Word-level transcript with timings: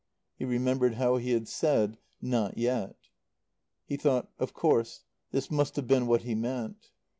He 0.39 0.45
remembered 0.45 0.95
how 0.95 1.17
he 1.17 1.29
had 1.29 1.47
said, 1.47 1.99
"Not 2.23 2.57
yet." 2.57 2.95
He 3.85 3.97
thought: 3.97 4.31
"Of 4.39 4.51
course; 4.51 5.03
this 5.29 5.51
must 5.51 5.75
have 5.75 5.85
been 5.85 6.07
what 6.07 6.23
he 6.23 6.33
meant." 6.33 6.89